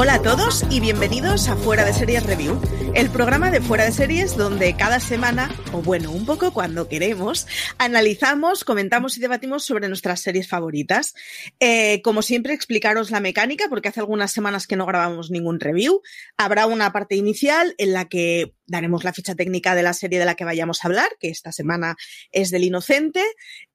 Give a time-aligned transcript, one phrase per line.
[0.00, 2.62] Hola a todos y bienvenidos a Fuera de Series Review,
[2.94, 7.48] el programa de Fuera de Series donde cada semana, o bueno, un poco cuando queremos,
[7.78, 11.14] analizamos, comentamos y debatimos sobre nuestras series favoritas.
[11.58, 16.00] Eh, como siempre, explicaros la mecánica, porque hace algunas semanas que no grabamos ningún review.
[16.36, 20.26] Habrá una parte inicial en la que daremos la ficha técnica de la serie de
[20.26, 21.96] la que vayamos a hablar, que esta semana
[22.30, 23.24] es del Inocente.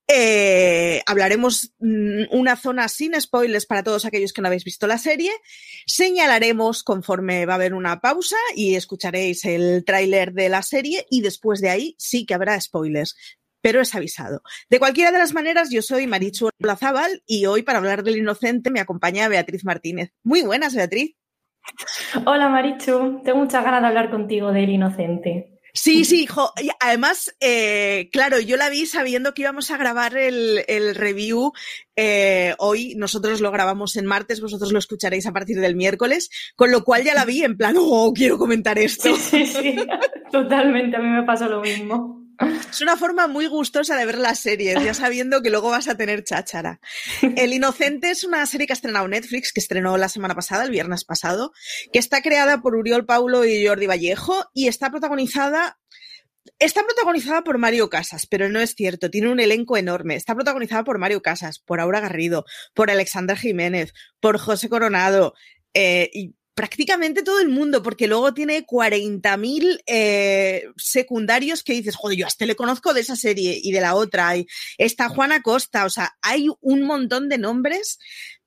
[0.08, 4.98] Eh, hablaremos mm, una zona sin spoilers para todos aquellos que no habéis visto la
[4.98, 5.32] serie.
[5.86, 11.22] Señalaremos conforme va a haber una pausa y escucharéis el tráiler de la serie y
[11.22, 13.16] después de ahí sí que habrá spoilers.
[13.62, 14.42] Pero es avisado.
[14.70, 18.72] De cualquiera de las maneras, yo soy Marichu Olazábal y hoy para hablar del inocente
[18.72, 20.12] me acompaña Beatriz Martínez.
[20.22, 21.16] Muy buenas, Beatriz.
[22.26, 25.53] Hola Marichu, tengo muchas ganas de hablar contigo del inocente.
[25.76, 30.16] Sí, sí, jo, y además, eh, claro, yo la vi sabiendo que íbamos a grabar
[30.16, 31.52] el, el review
[31.96, 36.72] eh, hoy, nosotros lo grabamos en martes, vosotros lo escucharéis a partir del miércoles, con
[36.72, 39.16] lo cual ya la vi en plan, oh, quiero comentar esto.
[39.16, 39.76] Sí, sí, sí,
[40.32, 42.23] totalmente, a mí me pasó lo mismo.
[42.70, 45.96] Es una forma muy gustosa de ver las series, ya sabiendo que luego vas a
[45.96, 46.80] tener cháchara.
[47.22, 50.72] El Inocente es una serie que ha estrenado Netflix, que estrenó la semana pasada, el
[50.72, 51.52] viernes pasado,
[51.92, 55.78] que está creada por Uriol Paulo y Jordi Vallejo y está protagonizada
[56.60, 60.16] Está protagonizada por Mario Casas, pero no es cierto, tiene un elenco enorme.
[60.16, 65.34] Está protagonizada por Mario Casas, por Aura Garrido, por Alexandra Jiménez, por José Coronado
[65.74, 72.18] eh, y prácticamente todo el mundo, porque luego tiene 40.000 eh, secundarios que dices, joder,
[72.18, 74.38] yo a este le conozco de esa serie y de la otra.
[74.38, 74.48] Y
[74.78, 78.00] está Juana Costa, o sea, hay un montón de nombres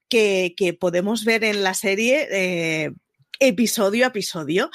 [0.09, 2.29] que, que podemos ver en la serie.
[2.31, 2.91] Eh,
[3.39, 4.71] episodio a episodio.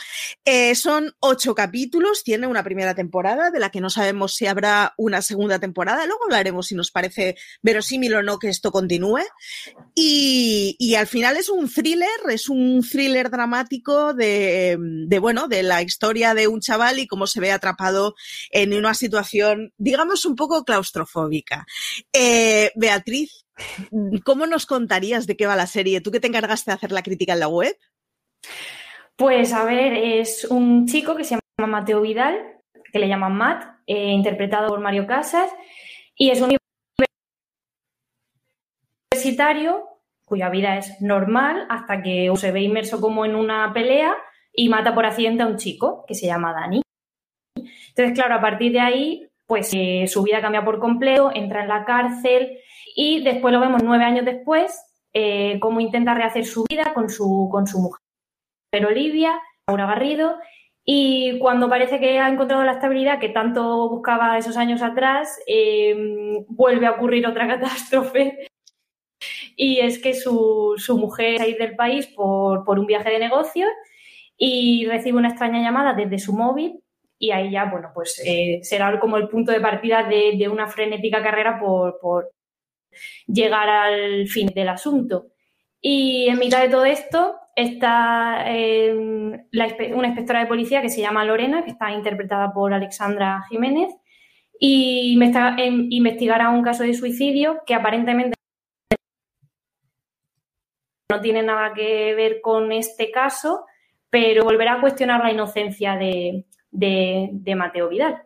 [0.46, 4.94] Eh, son ocho capítulos, tiene una primera temporada de la que no sabemos si habrá
[4.98, 6.06] una segunda temporada.
[6.06, 9.22] Luego hablaremos si nos parece verosímil o no que esto continúe.
[9.96, 15.64] Y, y al final es un thriller, es un thriller dramático de, de, bueno, de
[15.64, 18.16] la historia de un chaval y cómo se ve atrapado
[18.52, 21.66] en una situación, digamos, un poco claustrofóbica.
[22.14, 23.46] Eh, Beatriz,
[24.24, 26.02] ¿cómo nos contarías de qué va la serie?
[26.02, 27.78] ¿Tú que te encargaste de hacer la crítica en la web?
[29.16, 33.66] Pues a ver, es un chico que se llama Mateo Vidal, que le llaman Matt,
[33.86, 35.52] eh, interpretado por Mario Casas,
[36.16, 36.58] y es un
[39.14, 39.88] universitario
[40.26, 44.16] cuya vida es normal hasta que se ve inmerso como en una pelea
[44.54, 46.82] y mata por accidente a un chico que se llama Dani.
[47.90, 51.68] Entonces, claro, a partir de ahí, pues eh, su vida cambia por completo, entra en
[51.68, 52.58] la cárcel
[52.96, 54.82] y después lo vemos nueve años después,
[55.14, 58.00] eh, cómo intenta rehacer su vida con su, con su mujer.
[58.72, 60.38] Pero Olivia, Laura Garrido,
[60.84, 65.96] y cuando parece que ha encontrado la estabilidad que tanto buscaba esos años atrás, eh,
[66.48, 68.48] vuelve a ocurrir otra catástrofe.
[69.56, 73.12] Y es que su, su mujer va a ir del país por, por, un viaje
[73.12, 73.70] de negocios
[74.38, 76.82] y recibe una extraña llamada desde su móvil
[77.20, 80.68] y ahí ya, bueno, pues eh, será como el punto de partida de, de una
[80.68, 82.32] frenética carrera por, por
[83.28, 85.28] llegar al fin del asunto.
[85.80, 91.02] Y en mitad de todo esto está eh, la, una inspectora de policía que se
[91.02, 93.94] llama Lorena, que está interpretada por Alexandra Jiménez,
[94.60, 98.36] y me está, eh, investigará un caso de suicidio que aparentemente
[101.10, 103.66] no tiene nada que ver con este caso,
[104.10, 108.24] pero volverá a cuestionar la inocencia de, de Mateo Vidal.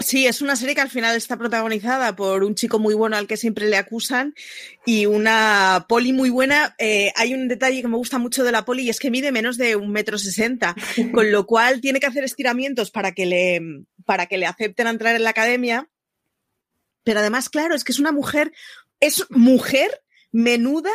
[0.00, 3.26] Sí, es una serie que al final está protagonizada por un chico muy bueno al
[3.26, 4.34] que siempre le acusan
[4.86, 6.74] y una poli muy buena.
[6.78, 9.32] Eh, hay un detalle que me gusta mucho de la poli y es que mide
[9.32, 10.74] menos de un metro sesenta,
[11.12, 13.60] con lo cual tiene que hacer estiramientos para que le,
[14.04, 15.88] para que le acepten a entrar en la academia.
[17.04, 18.52] Pero además, claro, es que es una mujer,
[19.00, 20.90] es mujer menuda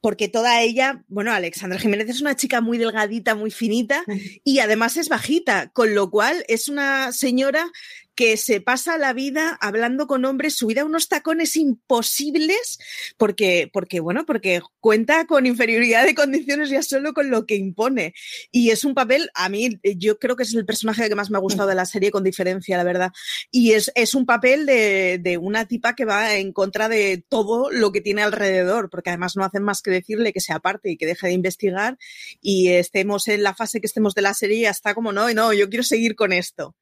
[0.00, 4.02] porque toda ella, bueno, Alexandra Jiménez es una chica muy delgadita, muy finita
[4.44, 7.70] y además es bajita, con lo cual es una señora
[8.14, 12.78] que se pasa la vida hablando con hombres, subida a unos tacones imposibles,
[13.16, 18.14] porque, porque, bueno, porque cuenta con inferioridad de condiciones ya solo con lo que impone.
[18.50, 21.38] Y es un papel, a mí, yo creo que es el personaje que más me
[21.38, 23.12] ha gustado de la serie, con diferencia, la verdad.
[23.50, 27.70] Y es, es un papel de, de una tipa que va en contra de todo
[27.70, 30.96] lo que tiene alrededor, porque además no hacen más que decirle que se aparte y
[30.96, 31.98] que deje de investigar
[32.40, 35.52] y estemos en la fase que estemos de la serie, ya está como, no, no,
[35.52, 36.74] yo quiero seguir con esto.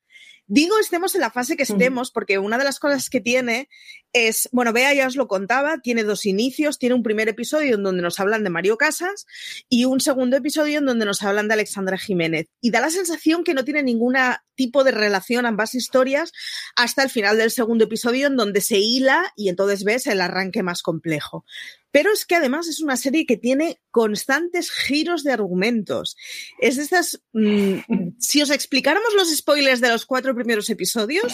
[0.51, 3.69] Digo estemos en la fase que estemos porque una de las cosas que tiene
[4.13, 7.83] es, bueno, Bea ya os lo contaba, tiene dos inicios, tiene un primer episodio en
[7.83, 9.27] donde nos hablan de Mario Casas
[9.69, 12.47] y un segundo episodio en donde nos hablan de Alexandra Jiménez.
[12.61, 14.17] Y da la sensación que no tiene ningún
[14.55, 16.33] tipo de relación ambas historias
[16.75, 20.63] hasta el final del segundo episodio en donde se hila y entonces ves el arranque
[20.63, 21.45] más complejo.
[21.91, 26.17] Pero es que además es una serie que tiene constantes giros de argumentos.
[26.61, 27.23] Es de estas.
[27.33, 27.79] Mmm,
[28.19, 31.33] si os explicáramos los spoilers de los cuatro primeros episodios,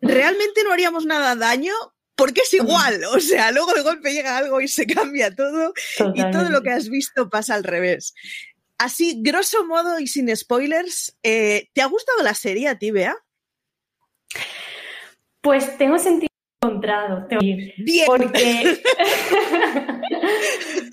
[0.00, 1.72] realmente no haríamos nada daño
[2.18, 3.00] porque es igual.
[3.14, 6.28] O sea, luego de golpe llega algo y se cambia todo Totalmente.
[6.28, 8.12] y todo lo que has visto pasa al revés.
[8.76, 13.16] Así, grosso modo y sin spoilers, eh, ¿te ha gustado la serie a ti, Bea?
[15.40, 16.28] Pues tengo sentido
[16.60, 17.74] encontrado, tengo que.
[17.78, 18.06] Bien.
[18.06, 18.28] Porque,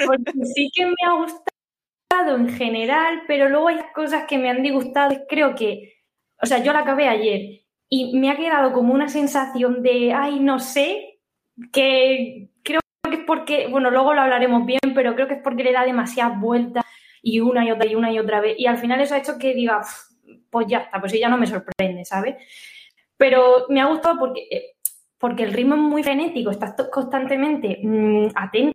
[0.05, 4.63] porque sí que me ha gustado en general, pero luego hay cosas que me han
[4.63, 5.15] disgustado.
[5.27, 6.03] Creo que,
[6.41, 10.39] o sea, yo la acabé ayer y me ha quedado como una sensación de, ay,
[10.39, 11.19] no sé,
[11.71, 15.63] que creo que es porque, bueno, luego lo hablaremos bien, pero creo que es porque
[15.63, 16.85] le da demasiadas vueltas
[17.21, 18.55] y una y otra y una y otra vez.
[18.57, 19.81] Y al final eso ha hecho que diga,
[20.49, 22.35] pues ya está, pues ya no me sorprende, ¿sabes?
[23.17, 24.75] Pero me ha gustado porque eh,
[25.17, 28.74] porque el ritmo es muy frenético, estás constantemente mmm, atento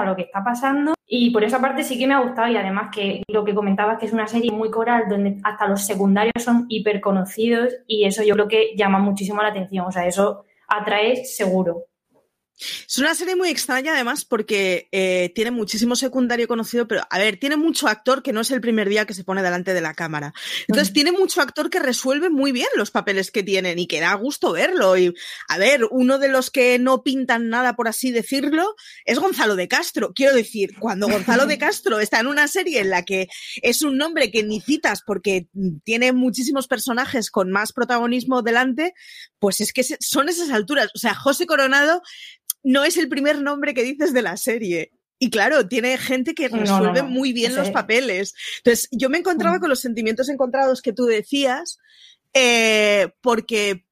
[0.00, 2.56] a lo que está pasando y por esa parte sí que me ha gustado y
[2.56, 6.42] además que lo que comentabas que es una serie muy coral donde hasta los secundarios
[6.42, 10.44] son hiper conocidos y eso yo creo que llama muchísimo la atención, o sea, eso
[10.68, 11.84] atrae seguro.
[12.86, 17.36] Es una serie muy extraña además porque eh, tiene muchísimo secundario conocido, pero a ver,
[17.36, 19.94] tiene mucho actor que no es el primer día que se pone delante de la
[19.94, 20.32] cámara.
[20.68, 20.94] Entonces mm.
[20.94, 24.52] tiene mucho actor que resuelve muy bien los papeles que tienen y que da gusto
[24.52, 24.96] verlo.
[24.96, 25.14] Y
[25.48, 28.74] a ver, uno de los que no pintan nada, por así decirlo,
[29.04, 30.12] es Gonzalo de Castro.
[30.14, 33.28] Quiero decir, cuando Gonzalo de Castro está en una serie en la que
[33.62, 35.46] es un nombre que ni citas porque
[35.84, 38.94] tiene muchísimos personajes con más protagonismo delante,
[39.38, 40.88] pues es que son esas alturas.
[40.94, 42.02] O sea, José Coronado
[42.62, 44.92] no es el primer nombre que dices de la serie.
[45.18, 47.08] Y claro, tiene gente que resuelve no, no, no.
[47.08, 48.34] muy bien los papeles.
[48.58, 49.60] Entonces, yo me encontraba mm.
[49.60, 51.78] con los sentimientos encontrados que tú decías,
[52.34, 53.84] eh, porque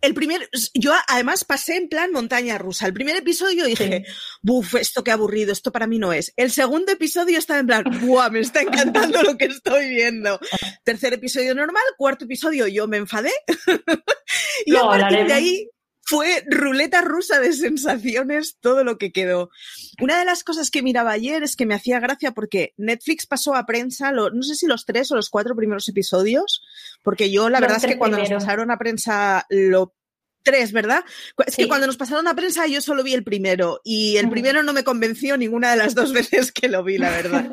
[0.00, 2.86] el primer, yo además pasé en plan montaña rusa.
[2.86, 4.12] El primer episodio dije, sí.
[4.42, 6.32] buf, esto qué aburrido, esto para mí no es.
[6.36, 10.38] El segundo episodio estaba en plan, buah, me está encantando lo que estoy viendo.
[10.84, 13.32] Tercer episodio normal, cuarto episodio yo me enfadé.
[14.66, 15.70] y a partir de ahí
[16.08, 19.50] fue ruleta rusa de sensaciones todo lo que quedó.
[20.00, 23.54] Una de las cosas que miraba ayer es que me hacía gracia porque Netflix pasó
[23.54, 26.62] a prensa, lo, no sé si los tres o los cuatro primeros episodios,
[27.02, 29.94] porque yo la los verdad es que cuando nos pasaron a prensa lo
[30.42, 31.04] tres, ¿verdad?
[31.46, 31.62] Es sí.
[31.62, 34.72] que cuando nos pasaron a prensa yo solo vi el primero y el primero no
[34.72, 37.52] me convenció ninguna de las dos veces que lo vi, la verdad.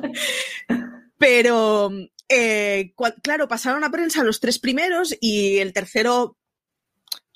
[1.17, 1.91] Pero,
[2.29, 6.37] eh, claro, pasaron a prensa los tres primeros y el tercero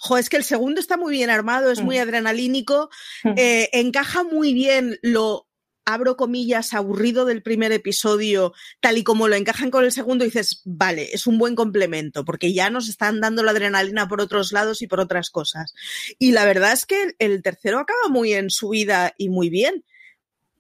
[0.02, 2.02] Jo, es que el segundo está muy bien armado, es muy mm.
[2.02, 2.90] adrenalínico,
[3.26, 3.34] mm.
[3.36, 5.50] eh, encaja muy bien lo
[5.90, 10.62] abro comillas, aburrido del primer episodio, tal y como lo encajan con el segundo, dices,
[10.64, 14.82] vale, es un buen complemento, porque ya nos están dando la adrenalina por otros lados
[14.82, 15.74] y por otras cosas.
[16.20, 19.84] Y la verdad es que el tercero acaba muy en su vida y muy bien.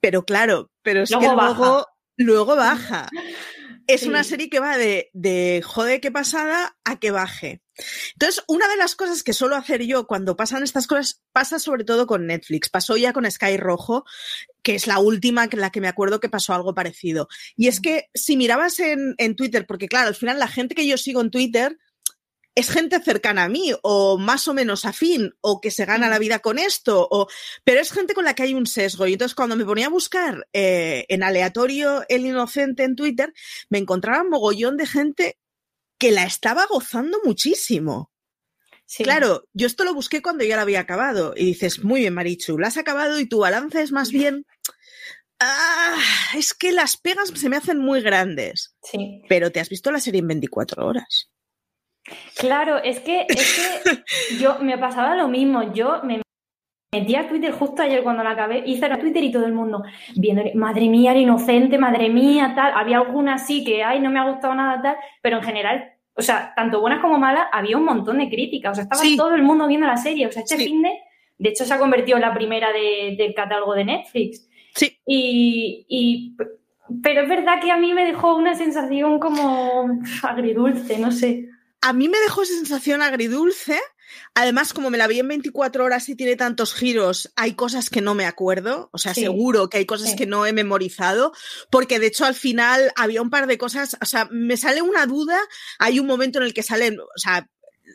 [0.01, 1.59] Pero claro, pero es luego que baja.
[1.59, 3.09] luego, luego baja.
[3.85, 4.07] Es sí.
[4.07, 7.61] una serie que va de, de jode que pasada a que baje.
[8.13, 11.83] Entonces, una de las cosas que suelo hacer yo cuando pasan estas cosas, pasa sobre
[11.83, 12.69] todo con Netflix.
[12.69, 14.05] Pasó ya con Sky Rojo,
[14.63, 17.27] que es la última en la que me acuerdo que pasó algo parecido.
[17.55, 20.87] Y es que si mirabas en, en Twitter, porque claro, al final la gente que
[20.87, 21.77] yo sigo en Twitter
[22.59, 26.19] es gente cercana a mí o más o menos afín o que se gana la
[26.19, 27.27] vida con esto, o,
[27.63, 29.07] pero es gente con la que hay un sesgo.
[29.07, 33.33] Y entonces cuando me ponía a buscar eh, en aleatorio el inocente en Twitter,
[33.69, 35.38] me encontraba un mogollón de gente
[35.99, 38.11] que la estaba gozando muchísimo.
[38.85, 39.03] Sí.
[39.03, 42.57] Claro, yo esto lo busqué cuando ya lo había acabado y dices, muy bien, Marichu,
[42.57, 44.45] la has acabado y tu balance es más bien...
[45.41, 45.97] Ah,
[46.35, 48.75] es que las pegas se me hacen muy grandes.
[48.81, 49.21] Sí.
[49.29, 51.29] Pero te has visto la serie en 24 horas.
[52.35, 54.03] Claro, es que, es que
[54.39, 55.73] yo me pasaba lo mismo.
[55.73, 56.21] Yo me
[56.91, 59.83] metí a Twitter justo ayer cuando la acabé, hice a Twitter y todo el mundo
[60.15, 62.73] viendo, madre mía, era inocente, madre mía, tal.
[62.75, 65.83] Había alguna así que, ay, no me ha gustado nada, tal, pero en general,
[66.15, 68.71] o sea, tanto buenas como malas, había un montón de críticas.
[68.71, 69.15] O sea, estaba Sí.
[69.15, 70.27] todo el mundo viendo la serie.
[70.27, 70.65] O sea, este Sí.
[70.65, 70.91] fin de,
[71.37, 74.49] de hecho, se ha convertido en la primera de- del catálogo de Netflix.
[74.75, 76.35] Sí, Y, y-
[77.03, 81.45] pero es verdad que a mí me dejó una sensación como agridulce, no sé.
[81.81, 83.79] a mí me dejó sensación agridulce.
[84.33, 88.01] Además, como me la vi en 24 horas y tiene tantos giros, hay cosas que
[88.01, 88.89] no me acuerdo.
[88.93, 89.21] O sea, Sí.
[89.21, 90.15] seguro que hay cosas Sí.
[90.15, 91.33] que no he memorizado,
[91.71, 93.97] porque de hecho al final había un par de cosas.
[94.01, 95.39] O sea, me sale una duda.
[95.79, 97.49] Hay un momento en el que salen, o sea,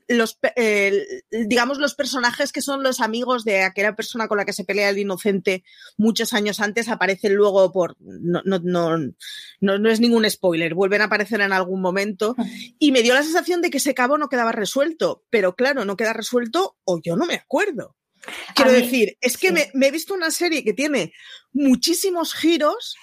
[0.08, 4.52] los, eh, digamos, los personajes que son los amigos de aquella persona con la que
[4.52, 5.64] se pelea el inocente
[5.96, 7.96] muchos años antes aparecen luego por.
[8.00, 8.96] No, no, no,
[9.60, 12.34] no, no es ningún spoiler, vuelven a aparecer en algún momento.
[12.78, 15.24] Y me dio la sensación de que ese cabo no quedaba resuelto.
[15.30, 17.96] Pero claro, no queda resuelto o yo no me acuerdo.
[18.54, 19.52] Quiero mí- decir, es que sí.
[19.54, 21.12] me, me he visto una serie que tiene
[21.52, 22.96] muchísimos giros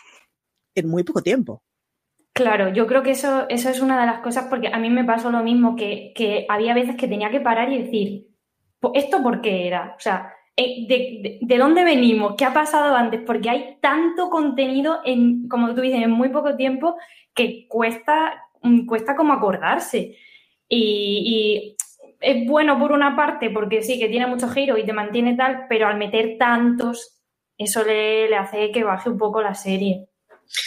[0.76, 1.64] en muy poco tiempo.
[2.34, 5.04] Claro, yo creo que eso, eso es una de las cosas, porque a mí me
[5.04, 8.28] pasó lo mismo, que, que había veces que tenía que parar y decir,
[8.80, 9.96] "¿Po- ¿esto por qué era?
[9.98, 12.36] O sea, eh, ¿de, de, de dónde venimos?
[12.38, 13.22] ¿Qué ha pasado antes?
[13.26, 16.96] Porque hay tanto contenido, en, como tú dices, en muy poco tiempo,
[17.34, 20.16] que cuesta, mm, cuesta como acordarse.
[20.70, 21.78] Y, y
[22.22, 25.66] es bueno por una parte, porque sí, que tiene mucho giro y te mantiene tal,
[25.70, 27.22] pero al meter tantos,
[27.58, 30.08] eso le, le hace que baje un poco la serie.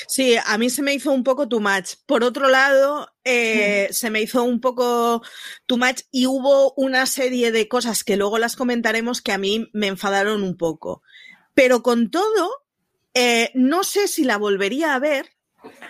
[0.09, 1.97] Sí, a mí se me hizo un poco too much.
[2.07, 5.23] Por otro lado, eh, se me hizo un poco
[5.67, 9.69] too much y hubo una serie de cosas que luego las comentaremos que a mí
[9.73, 11.03] me enfadaron un poco.
[11.55, 12.51] Pero con todo,
[13.15, 15.34] eh, no sé si la volvería a ver,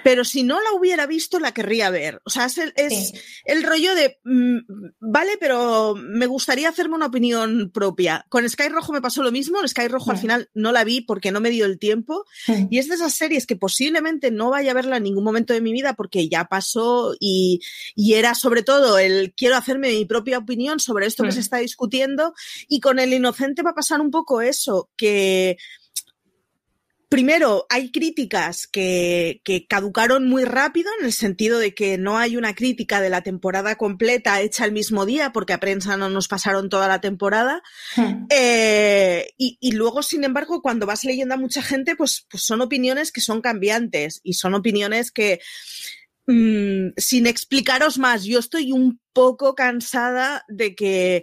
[0.02, 2.20] pero si no la hubiera visto, la querría ver.
[2.24, 3.14] O sea, es el, es Sí.
[3.46, 4.58] el rollo de, mm,
[5.00, 8.26] vale, pero me gustaría hacerme una opinión propia.
[8.28, 9.60] Con Sky Rojo me pasó lo mismo.
[9.60, 10.20] En Sky Rojo al Mm.
[10.20, 12.24] final no la vi porque no me dio el tiempo.
[12.70, 15.60] Y es de esas series que posiblemente no vaya a verla en ningún momento de
[15.60, 17.60] mi vida porque ya pasó y,
[17.94, 21.32] y era sobre todo el quiero hacerme mi propia opinión sobre esto que Mm.
[21.32, 22.34] se está discutiendo.
[22.68, 25.56] Y con El Inocente va a pasar un poco eso, que
[27.14, 32.36] primero hay críticas que, que caducaron muy rápido en el sentido de que no hay
[32.36, 36.26] una crítica de la temporada completa hecha el mismo día porque a prensa no nos
[36.26, 37.62] pasaron toda la temporada.
[38.30, 42.60] Eh, y, y luego, sin embargo, cuando vas leyendo a mucha gente, pues, pues son
[42.62, 45.38] opiniones que son cambiantes y son opiniones que,
[46.26, 51.22] mm, sin explicaros más, yo estoy un poco cansada de que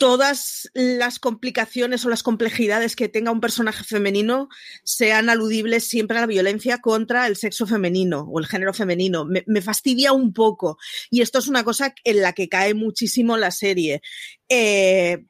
[0.00, 4.48] todas las complicaciones o las complejidades que tenga un personaje femenino
[4.82, 9.26] sean aludibles siempre a la violencia contra el sexo femenino o el género femenino.
[9.26, 10.78] Me, me fastidia un poco.
[11.10, 14.00] Y esto es una cosa en la que cae muchísimo la serie.
[14.48, 15.22] Eh,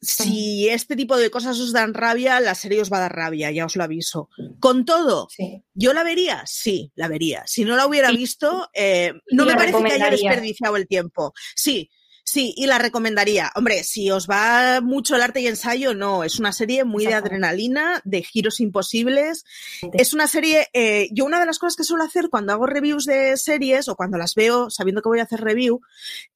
[0.00, 3.50] si este tipo de cosas os dan rabia, la serie os va a dar rabia,
[3.50, 4.30] ya os lo aviso.
[4.60, 5.64] Con todo, Sí.
[5.74, 6.44] ¿yo la vería?
[6.46, 7.42] Sí, la vería.
[7.46, 11.32] Si no la hubiera visto, eh, no me parece que haya desperdiciado el tiempo.
[11.56, 11.90] Sí,
[12.24, 13.52] sí, y la recomendaría.
[13.54, 16.24] Hombre, si os va mucho el arte y ensayo, no.
[16.24, 19.44] Es una serie muy de adrenalina, de giros imposibles.
[19.92, 23.04] Es una serie, eh, yo una de las cosas que suelo hacer cuando hago reviews
[23.04, 25.80] de series o cuando las veo sabiendo que voy a hacer review,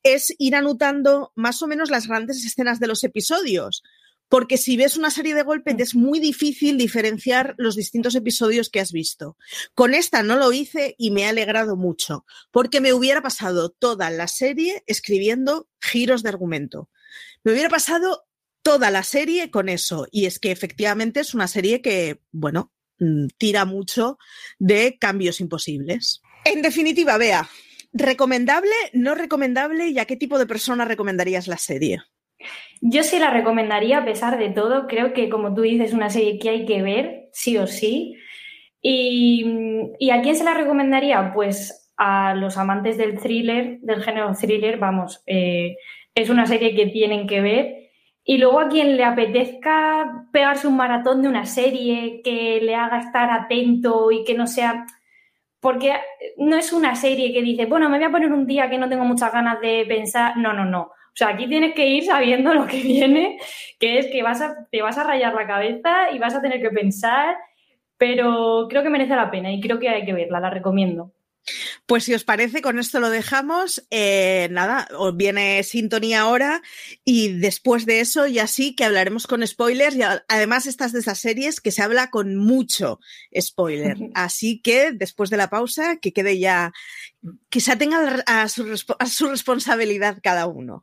[0.02, 3.83] es ir anotando más o menos las grandes escenas de los episodios.
[4.28, 8.71] Porque si ves una serie de golpe, te es muy difícil diferenciar los distintos episodios
[8.71, 9.37] que has visto.
[9.75, 14.11] Con esta no lo hice y me ha alegrado mucho, porque me hubiera pasado toda
[14.11, 16.90] la serie escribiendo giros de argumento.
[17.45, 18.26] Me hubiera pasado
[18.66, 20.09] toda la serie con eso.
[20.11, 24.18] Y es que efectivamente es una serie que, bueno, mm, tira mucho
[24.59, 26.21] de cambios imposibles.
[26.45, 27.49] En definitiva, vea,
[27.92, 32.02] ¿recomendable, no recomendable y a qué tipo de persona recomendarías la serie?
[32.81, 34.87] Yo sí la recomendaría a pesar de todo.
[34.87, 38.16] Creo que, como tú dices, es una serie que hay que ver, sí o sí.
[38.81, 39.45] Y,
[39.99, 41.33] ¿y a quién se la recomendaría?
[41.35, 45.76] Pues a los amantes del thriller, del género thriller, vamos, eh,
[46.14, 47.90] es una serie que tienen que ver.
[48.25, 52.99] Y luego a quien le apetezca pegarse un maratón de una serie que le haga
[52.99, 54.85] estar atento y que no sea...
[55.61, 55.95] Porque
[56.37, 58.88] no es una serie que dice, bueno, me voy a poner un día que no
[58.88, 60.37] tengo muchas ganas de pensar.
[60.37, 60.90] No, no, no.
[61.17, 63.39] O sea, aquí tienes que ir sabiendo lo que viene,
[63.81, 66.61] que es que vas a, te vas a rayar la cabeza y vas a tener
[66.61, 67.37] que pensar,
[67.97, 71.15] pero creo que merece la pena y creo que hay que verla, la recomiendo.
[71.87, 73.87] Pues si os parece, con esto lo dejamos.
[73.91, 76.62] Eh, nada, os viene sintonía ahora
[77.05, 81.19] y después de eso ya sí que hablaremos con spoilers y además estas de esas
[81.19, 83.00] series que se habla con mucho
[83.38, 83.97] spoiler.
[84.15, 86.73] Así que después de la pausa, que quede ya,
[87.50, 88.65] que se atenga a su,
[88.99, 90.83] a su responsabilidad cada uno.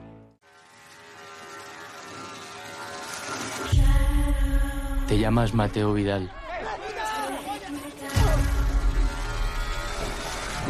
[5.11, 6.31] Te llamas Mateo Vidal.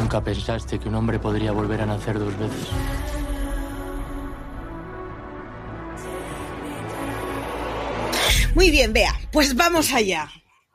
[0.00, 2.66] Nunca pensaste que un hombre podría volver a nacer dos veces.
[8.56, 10.28] Muy bien, vea, pues vamos allá.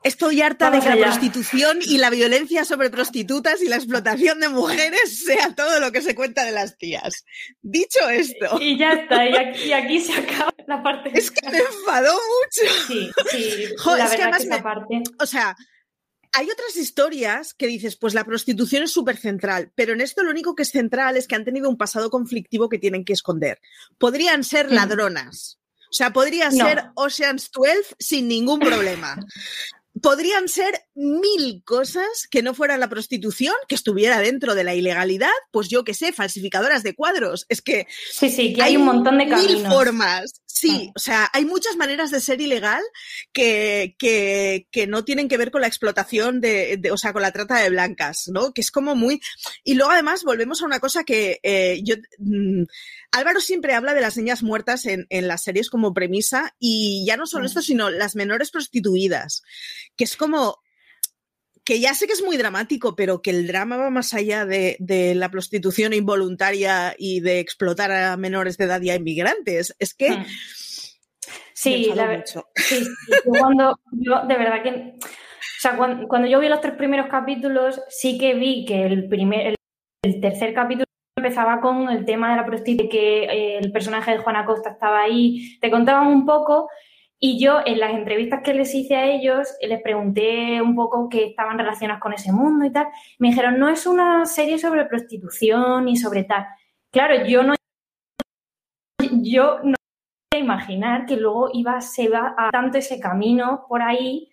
[0.04, 1.00] Estoy harta Vamos de que allá.
[1.06, 5.90] la prostitución y la violencia sobre prostitutas y la explotación de mujeres sea todo lo
[5.90, 7.24] que se cuenta de las tías.
[7.62, 11.10] Dicho esto, Y ya está, y aquí, y aquí se acaba la parte.
[11.14, 12.72] es que me enfadó mucho.
[12.86, 13.64] Sí, sí,
[13.96, 15.02] la es que además que esa me- parte.
[15.18, 15.56] O sea,
[16.32, 20.30] hay otras historias que dices, pues la prostitución es súper central, pero en esto lo
[20.30, 23.60] único que es central es que han tenido un pasado conflictivo que tienen que esconder.
[23.98, 25.58] Podrían ser ladronas.
[25.90, 26.66] O sea, podría No.
[26.66, 29.16] ser Ocean's 12 sin ningún problema.
[30.02, 35.30] Podrían ser mil cosas que no fuera la prostitución, que estuviera dentro de la ilegalidad,
[35.50, 37.46] pues yo qué sé, falsificadoras de cuadros.
[37.48, 39.72] Es que Sí, sí, que hay, un montón de mil caminos.
[39.72, 40.42] formas.
[40.46, 42.82] Sí, o sea, hay muchas maneras de ser ilegal
[43.32, 47.22] que, que, que no tienen que ver con la explotación de, de- o sea, con
[47.22, 48.52] la trata de blancas, ¿no?
[48.52, 49.20] Que es como muy.
[49.62, 51.94] Y luego además volvemos a una cosa que eh, yo.
[52.18, 52.64] mm,
[53.12, 57.16] Álvaro siempre habla de las niñas muertas en, en las series como premisa y ya
[57.16, 57.46] no solo Mm.
[57.46, 59.42] esto, sino las menores prostituidas,
[59.96, 60.58] que es como
[61.64, 64.76] que ya sé que es muy dramático, pero que el drama va más allá de,
[64.78, 69.74] de la prostitución involuntaria y de explotar a menores de edad y a inmigrantes.
[69.78, 70.26] Es que Mm.
[71.52, 72.46] Sí, la ver- mucho.
[72.56, 72.90] sí, sí,
[73.26, 77.08] yo cuando yo de verdad que o sea, cuando, cuando yo vi los tres primeros
[77.10, 79.56] capítulos, sí que vi que el primer el,
[80.04, 80.84] el tercer capítulo
[81.18, 85.00] empezaba con el tema de la prostitución, que eh, el personaje de Juana Costa estaba
[85.00, 86.68] ahí, te contaban un poco
[87.20, 91.26] y yo en las entrevistas que les hice a ellos les pregunté un poco que
[91.26, 92.86] estaban relacionadas con ese mundo y tal.
[93.18, 96.46] Me dijeron, no es una serie sobre prostitución y sobre tal.
[96.90, 97.54] Claro, yo no
[99.22, 99.74] yo no
[100.36, 104.30] imaginar que luego iba, se va a tanto ese camino por ahí,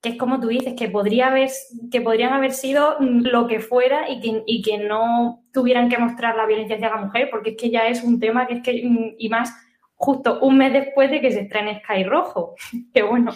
[0.00, 1.50] que es como tú dices, que podría haber,
[1.90, 6.36] que podrían haber sido lo que fuera y que, y que no tuvieran que mostrar
[6.36, 8.82] la violencia hacia la mujer, porque es que ya es un tema que es que,
[8.84, 9.52] mm, y más
[9.94, 12.54] justo un mes después de que se estrene Sky Rojo.
[12.94, 13.34] Que bueno,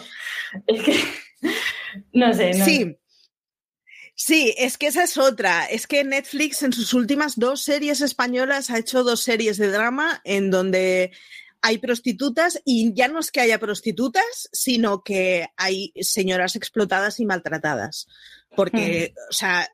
[0.66, 0.94] es que
[2.12, 2.96] no sé, no Sí.
[4.14, 5.64] Sí, es que esa es otra.
[5.64, 10.20] Es que Netflix en sus últimas dos series españolas ha hecho dos series de drama
[10.22, 11.10] en donde
[11.62, 17.24] hay prostitutas y ya no es que haya prostitutas, sino que hay señoras explotadas y
[17.24, 18.06] maltratadas.
[18.54, 19.68] Porque, o sea,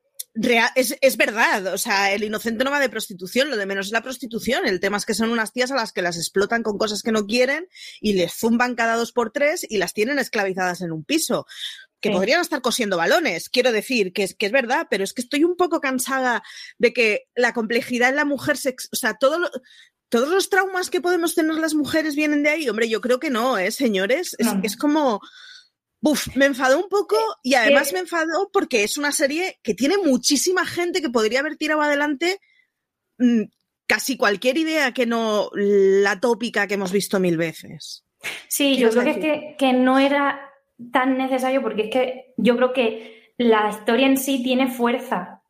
[0.76, 3.92] es, es verdad, o sea, el inocente no va de prostitución, lo de menos es
[3.92, 4.66] la prostitución.
[4.66, 7.10] El tema es que son unas tías a las que las explotan con cosas que
[7.10, 7.66] no quieren
[8.00, 11.46] y les zumban cada dos por tres y las tienen esclavizadas en un piso
[12.00, 12.14] que Sí.
[12.14, 15.42] podrían estar cosiendo balones, quiero decir, que es, que es verdad, pero es que estoy
[15.42, 16.44] un poco cansada
[16.78, 19.50] de que la complejidad en la mujer, se, o sea, todo lo-
[20.08, 22.68] todos los traumas que podemos tener las mujeres vienen de ahí.
[22.68, 24.34] Hombre, yo creo que no, ¿eh, señores?
[24.38, 24.60] Es, No.
[24.62, 25.20] es como...
[26.00, 29.74] Uf, me enfadó un poco y además que- me enfadó porque es una serie que
[29.74, 32.38] tiene muchísima gente que podría haber tirado adelante
[33.18, 33.42] mm,
[33.88, 38.04] casi cualquier idea que no la tópica que hemos visto mil veces.
[38.48, 40.40] Sí, ¿Qué yo creo que es que, que no era
[40.92, 45.42] tan necesario porque es que yo creo que la historia en sí tiene fuerza,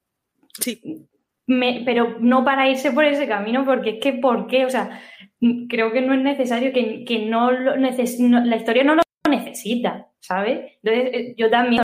[0.61, 1.07] Sí,
[1.49, 4.67] Pero no para irse por ese camino porque es que ¿por qué?
[4.67, 5.01] O sea,
[5.69, 10.09] creo que no es necesario, que, que no lo neces- la historia no lo necesita,
[10.21, 10.73] ¿sabes?
[10.83, 11.83] Entonces eh, yo también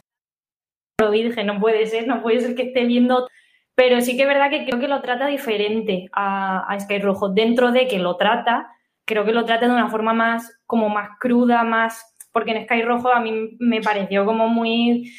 [1.01, 3.27] lo vi y dije, no puede ser, no puede ser que esté viendo...
[3.75, 7.31] Pero sí que es verdad que creo que lo trata diferente a, a Sky Rojo,
[7.31, 8.69] dentro de que lo trata,
[9.05, 12.83] creo que lo trata de una forma más, como más cruda, más, porque en Sky
[12.83, 15.11] Rojo a mí me pareció como muy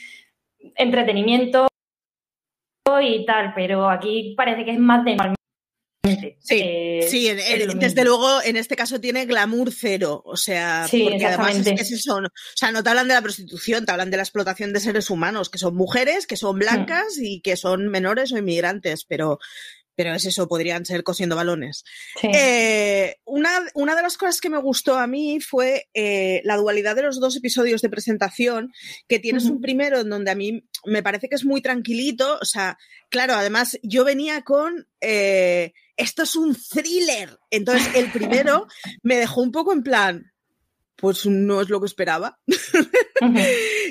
[0.76, 1.68] entretenimiento
[3.02, 5.18] y tal, pero aquí parece que es más de
[6.04, 11.26] Sí, Eh, sí, desde luego en este caso tiene glamour cero, o sea, Sí, porque
[11.26, 14.18] además es, es eso, o sea, no te hablan de la prostitución, te hablan de
[14.18, 16.38] la explotación de seres humanos, que son mujeres, que Hmm.
[16.38, 19.40] son blancas y que son menores o inmigrantes, pero,
[19.96, 21.84] pero es eso, podrían ser cosiendo balones.
[22.20, 22.28] Sí.
[22.34, 26.96] Eh, una, una de las cosas que me gustó a mí fue eh, la dualidad
[26.96, 28.72] de los dos episodios de presentación,
[29.08, 32.46] que tienes un primero en donde a mí me parece que es muy tranquilito, o
[32.46, 32.78] sea,
[33.10, 34.88] claro, además yo venía con...
[35.02, 37.38] eh, esto es un thriller.
[37.50, 38.68] Entonces, el primero
[39.04, 40.32] me dejó un poco en plan,
[40.96, 42.40] pues no es lo que esperaba.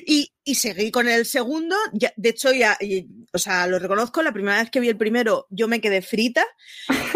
[0.06, 1.74] Y, y seguí con el segundo.
[1.92, 4.96] Ya, de hecho, ya, y- o sea, lo reconozco, la primera vez que vi el
[4.96, 6.44] primero, yo me quedé frita.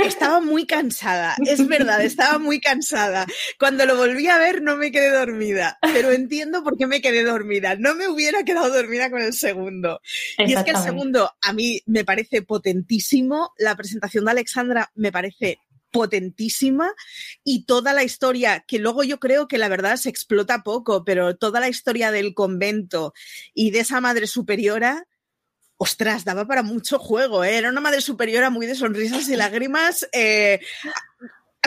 [0.04, 3.26] Estaba muy cansada, es verdad, estaba muy cansada.
[3.58, 7.22] Cuando lo volví a ver, no me quedé dormida, pero entiendo por qué me quedé
[7.22, 7.76] dormida.
[7.76, 10.00] No me hubiera quedado dormida con el segundo.
[10.38, 15.12] Y es que el segundo a mí me parece potentísimo, la presentación de Alexandra me
[15.12, 16.92] parece potentísima
[17.44, 21.36] y toda la historia, que luego yo creo que la verdad se explota poco, pero
[21.36, 23.14] toda la historia del convento
[23.54, 25.06] y de esa madre superiora,
[25.76, 27.56] ostras, daba para mucho juego, ¿eh?
[27.56, 30.08] era una madre superiora muy de sonrisas y lágrimas.
[30.12, 30.60] eh,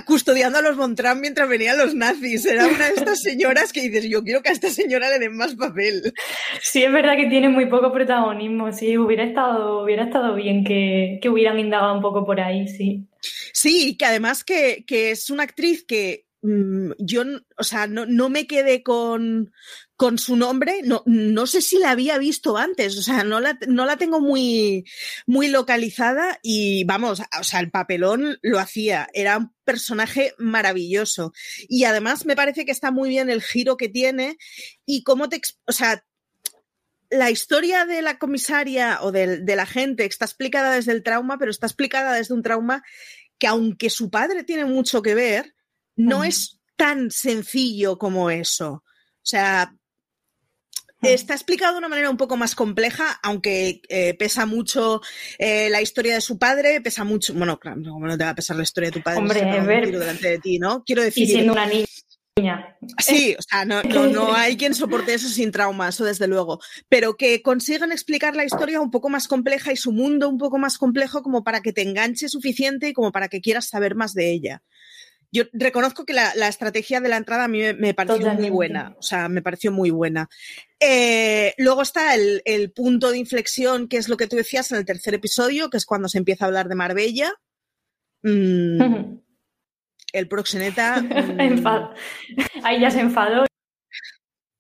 [0.06, 2.46] custodiando a los Montran mientras venían los nazis.
[2.46, 5.36] Era una de estas señoras que dices, yo quiero que a esta señora le den
[5.36, 6.14] más papel.
[6.62, 8.72] Sí, es verdad que tiene muy poco protagonismo.
[8.72, 13.08] Sí, hubiera estado, hubiera estado bien que, que hubieran indagado un poco por ahí, sí.
[13.54, 18.30] Sí, que además que, que es una actriz que yo, n- o sea, no, no
[18.30, 19.52] me quedé con,
[19.96, 23.60] con su nombre, no, no sé si la había visto antes, o sea, no la,
[23.68, 24.84] no la tengo muy,
[25.28, 31.32] muy localizada y vamos, o sea, el papelón lo hacía, era un personaje maravilloso.
[31.70, 34.38] Y además me parece que está muy bien el giro que tiene
[34.86, 36.04] y cómo te, o sea,
[37.12, 41.38] la historia de la comisaria o del, de la gente está explicada desde el trauma,
[41.38, 42.84] pero está explicada desde un trauma
[43.38, 45.54] que aunque su padre tiene mucho que ver,
[45.96, 46.24] no Ujú.
[46.26, 48.72] es tan sencillo como eso.
[48.74, 48.84] O
[49.24, 49.74] sea,
[51.04, 51.12] Ujú.
[51.14, 55.02] está explicado de una manera un poco más compleja, aunque eh, pesa mucho
[55.40, 58.36] eh, la historia de su padre, pesa mucho, bueno, claro, como no te va a
[58.36, 60.84] pesar la historia de tu padre, Hombre, un ver- tiro delante de ti, ¿no?
[60.84, 61.86] Quiero Y decir, siendo una niña.
[62.98, 66.60] Sí, o sea, no, no, no hay quien soporte eso sin trauma, eso desde luego.
[66.90, 70.58] Pero que consigan explicar la historia un poco más compleja y su mundo un poco
[70.58, 74.14] más complejo como para que te enganche suficiente y como para que quieras saber más
[74.14, 74.64] de ella.
[75.32, 78.50] Yo reconozco que la, la estrategia de la entrada a mí me, me pareció muy
[78.50, 80.30] buena, o sea, me pareció muy buena.
[80.80, 84.80] Eh, luego está el, el punto de inflexión, que es lo que tú decías en
[84.80, 87.34] el tercer episodio, que es cuando se empieza a hablar de Marbella.
[88.24, 89.20] Mm,
[90.14, 91.02] el proxeneta.
[91.02, 91.66] mm,
[92.64, 93.46] Ahí ya se enfadó.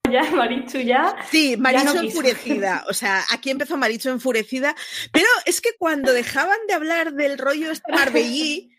[0.10, 1.16] Ya, Marichu, ya.
[1.30, 2.06] Sí, Maricho no quiso.
[2.06, 2.84] enfurecida.
[2.90, 4.76] O sea, aquí empezó Maricho enfurecida.
[5.12, 8.72] Pero es que cuando dejaban de hablar del rollo este Marbellí,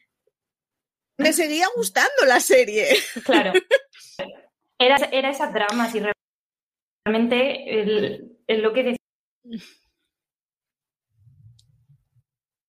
[1.22, 2.86] me seguía gustando la serie.
[3.24, 3.52] Claro.
[4.78, 6.02] Era, era esa trama, si
[7.06, 8.96] realmente el- es lo que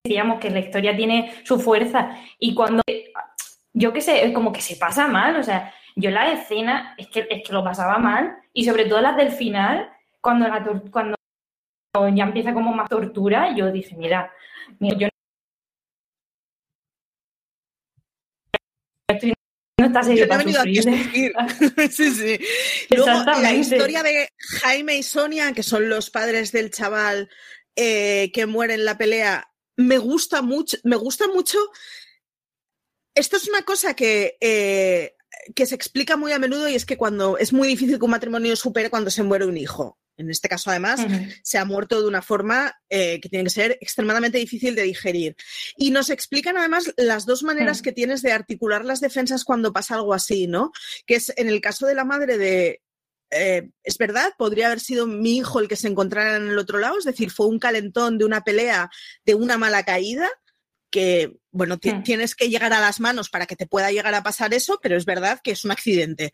[0.06, 2.16] decíamos, que la historia tiene su fuerza.
[2.38, 2.84] Y cuando,
[3.74, 7.08] yo qué sé, es como que se pasa mal, o sea, yo la escena es
[7.08, 11.16] que, es que lo pasaba mal, y sobre todo las del final, cuando, la cuando
[12.16, 14.32] ya empieza como más tortura, yo dije, mira,
[14.78, 15.08] mira, yo
[19.14, 19.34] estoy
[19.78, 21.34] no Yo he para venido aquí a sufrir.
[21.92, 22.40] sí, sí.
[22.92, 24.30] Luego, la historia de
[24.62, 27.30] Jaime y Sonia, que son los padres del chaval
[27.76, 30.78] eh, que muere en la pelea, me gusta mucho.
[30.84, 31.58] Me gusta mucho.
[33.16, 35.16] Esto es una cosa que, eh,
[35.56, 38.12] que se explica muy a menudo y es que cuando es muy difícil que un
[38.12, 40.00] matrimonio supere cuando se muere un hijo.
[40.16, 41.02] En este caso, además,
[41.42, 45.36] se ha muerto de una forma eh, que tiene que ser extremadamente difícil de digerir.
[45.76, 49.96] Y nos explican además las dos maneras que tienes de articular las defensas cuando pasa
[49.96, 50.72] algo así, ¿no?
[51.08, 52.82] Que es en el caso de la madre de...
[53.32, 56.78] eh, es verdad, podría haber sido mi hijo el que se encontrara en el otro
[56.78, 58.92] lado, es decir, fue un calentón de una pelea,
[59.26, 60.30] de una mala caída,
[60.92, 62.04] que, bueno, ti- Mm.
[62.04, 64.96] tienes que llegar a las manos para que te pueda llegar a pasar eso, pero
[64.96, 66.32] es verdad que es un accidente.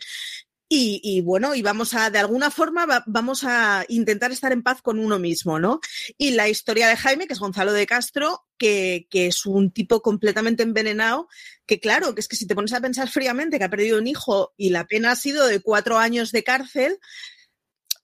[0.72, 4.84] Y, bueno, y vamos a, de alguna forma, va- vamos a intentar estar en paz
[4.84, 5.80] con uno mismo, ¿no?
[6.16, 10.62] Y la historia de Jaime, que es Gonzalo de Castro, que, es un tipo completamente
[10.62, 11.28] envenenado,
[11.66, 14.06] que claro, que es que si te pones a pensar fríamente que ha perdido un
[14.06, 17.00] hijo y la pena ha sido de cuatro años de cárcel,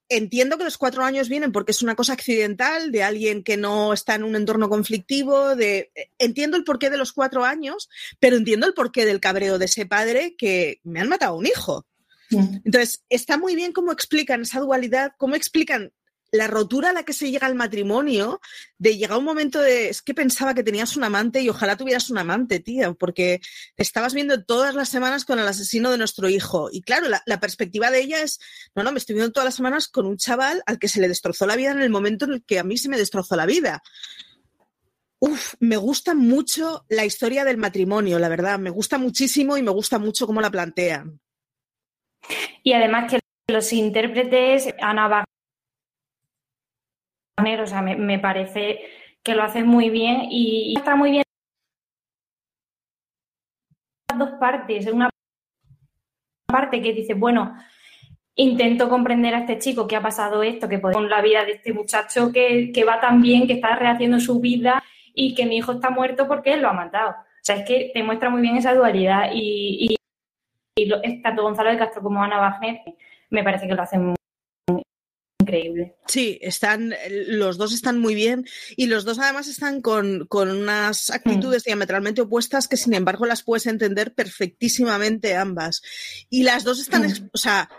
[0.10, 3.94] entiendo que los cuatro años vienen porque es una cosa accidental de alguien que no
[3.94, 8.66] está en un entorno conflictivo, de entiendo el porqué de los cuatro años, pero entiendo
[8.66, 11.86] el porqué del cabreo de ese padre que me han matado un hijo.
[12.64, 15.92] Entonces, está muy bien cómo explican esa dualidad, cómo explican
[16.32, 18.42] la rotura a la que se llega al matrimonio,
[18.78, 21.78] de llegar a un momento de, es que pensaba que tenías un amante y ojalá
[21.78, 23.42] tuvieras un amante, tía, porque
[23.78, 26.70] estabas viendo todas las semanas con el asesino de nuestro hijo.
[26.72, 28.40] Y claro, la, la, perspectiva de ella es,
[28.76, 31.08] no, no, me estoy viendo todas las semanas con un chaval al que se le
[31.08, 33.46] destrozó la vida en el momento en el que a mí se me destrozó la
[33.46, 33.82] vida.
[35.20, 39.72] Uf, me gusta mucho la historia del matrimonio, la verdad, me gusta muchísimo y me
[39.72, 41.20] gusta mucho cómo la plantean.
[42.66, 45.26] Y además que los intérpretes, Ana
[47.38, 48.80] Wagner, o sea, me, me parece
[49.22, 51.24] que lo hacen muy bien y, está muy bien
[54.10, 54.88] las dos partes.
[54.88, 55.12] Una
[56.48, 57.56] parte que dice, bueno,
[58.34, 61.72] intento comprender a este chico que ha pasado esto, que con la vida de este
[61.72, 65.74] muchacho que, que va tan bien, que está rehaciendo su vida y que mi hijo
[65.74, 67.12] está muerto porque él lo ha matado.
[67.12, 69.96] O sea, es que te muestra muy bien esa dualidad y,
[70.76, 72.82] y lo, tanto Gonzalo de Castro como Ana Wagner
[73.30, 74.84] me parece que lo hacen muy
[75.40, 75.96] increíble.
[76.08, 81.10] Sí, están, los dos están muy bien y los dos además están con, con unas
[81.10, 81.68] actitudes mm.
[81.68, 85.82] diametralmente opuestas que sin embargo las puedes entender perfectísimamente ambas.
[86.30, 87.30] Y las dos están, mm.
[87.34, 87.70] o sea,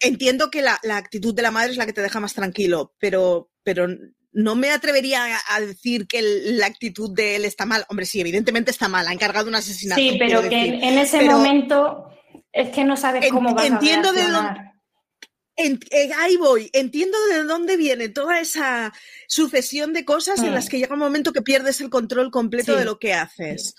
[0.00, 2.94] entiendo que la, la, actitud de la madre es la que te deja más tranquilo,
[2.98, 3.88] pero, pero
[4.32, 7.84] no me atrevería a decir que la actitud de él está mal.
[7.88, 10.00] Hombre, sí, evidentemente está mal, ha encargado un asesinato.
[10.00, 12.08] Sí, pero que en ese pero momento
[12.52, 14.60] es que no sabes cómo en, vas entiendo a de dónde,
[15.56, 18.92] en, eh, ahí voy, entiendo de dónde viene toda esa
[19.28, 20.44] sucesión de cosas mm.
[20.46, 22.78] en las que llega un momento que pierdes el control completo Sí.
[22.78, 23.74] de lo que haces.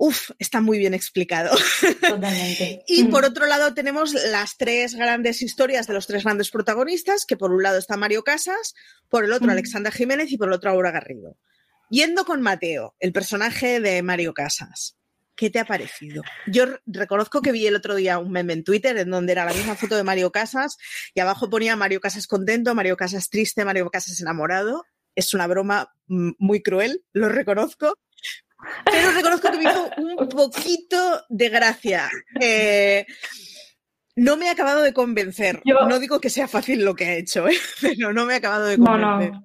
[0.00, 1.50] Uf, está muy bien explicado.
[2.00, 2.84] Totalmente.
[2.86, 3.10] y Mm.
[3.10, 7.50] por otro lado tenemos las tres grandes historias de los tres grandes protagonistas, que por
[7.52, 8.74] un lado está Mario Casas,
[9.08, 9.50] por el otro Mm.
[9.50, 11.36] Alexandra Jiménez y por el otro Aura Garrido.
[11.90, 14.94] Yendo con Mateo, el personaje de Mario Casas.
[15.34, 16.22] ¿Qué te ha parecido?
[16.46, 19.52] Yo reconozco que vi el otro día un meme en Twitter en donde era la
[19.54, 20.76] misma foto de Mario Casas
[21.14, 24.84] y abajo ponía Mario Casas contento, Mario Casas triste, Mario Casas enamorado.
[25.14, 27.96] Es una broma mm, muy cruel, lo reconozco,
[28.84, 32.08] pero reconozco que me hizo un poquito de gracia.
[32.40, 33.06] Eh,
[34.16, 35.60] no me ha acabado de convencer.
[35.64, 37.56] Yo- No digo que sea fácil lo que ha hecho, ¿eh?
[37.80, 39.32] pero no me ha acabado de No, convencer.
[39.32, 39.44] no.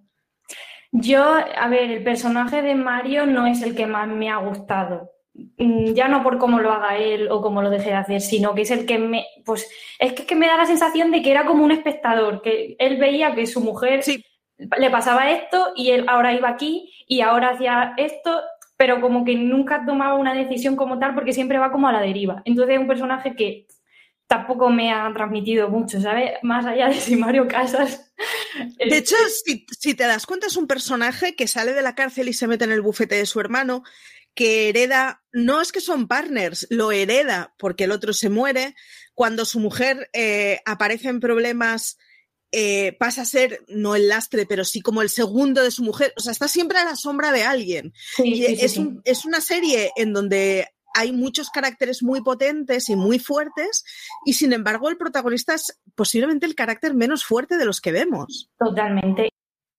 [0.91, 5.09] Yo, a ver, el personaje de Mario no es el que más me ha gustado.
[5.57, 8.53] Mm, Ya no por cómo lo haga él o cómo lo deje de hacer, sino
[8.53, 11.23] que es el que me, pues, es que, es que me da la sensación de
[11.23, 14.23] que era como un espectador, que él veía que su mujer Sí.
[14.77, 18.41] le pasaba esto y él ahora iba aquí y ahora hacía esto,
[18.83, 22.01] pero como que nunca tomaba una decisión como tal porque siempre va como a la
[22.01, 22.41] deriva.
[22.43, 23.65] Entonces es un personaje que
[24.27, 26.31] tampoco me ha transmitido mucho, ¿sabes?
[26.41, 28.11] Más allá de si Mario Casas...
[28.77, 29.15] De hecho,
[29.79, 32.65] si, te das cuenta, es un personaje que sale de la cárcel y se mete
[32.65, 33.83] en el bufete de su hermano,
[34.35, 38.75] que hereda, no es que son partners, lo hereda porque el otro se muere.
[39.13, 41.97] Cuando su mujer eh, aparece en problemas,
[42.53, 46.13] eh, pasa a ser no el lastre, pero sí como el segundo de su mujer.
[46.15, 47.91] O sea, está siempre a la sombra de alguien.
[48.15, 48.79] Sí, Y sí, es, sí.
[48.79, 53.83] un- es una serie en donde hay muchos caracteres muy potentes y muy fuertes,
[54.25, 58.51] y sin embargo, el protagonista es posiblemente el carácter menos fuerte de los que vemos.
[58.59, 59.29] Totalmente.